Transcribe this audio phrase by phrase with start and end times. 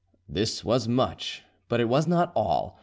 [0.27, 2.79] This was much, but it was not all.